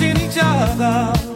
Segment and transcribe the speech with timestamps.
[0.00, 1.29] missing each other.